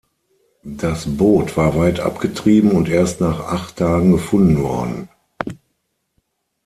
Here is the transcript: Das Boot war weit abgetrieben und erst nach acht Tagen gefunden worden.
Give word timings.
Das 0.63 1.05
Boot 1.15 1.57
war 1.57 1.77
weit 1.77 1.99
abgetrieben 1.99 2.71
und 2.71 2.89
erst 2.89 3.21
nach 3.21 3.39
acht 3.41 3.75
Tagen 3.75 4.13
gefunden 4.13 4.63
worden. 4.63 5.09